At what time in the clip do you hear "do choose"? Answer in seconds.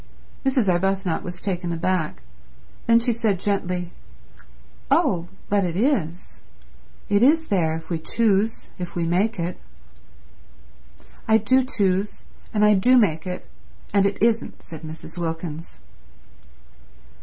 11.37-12.23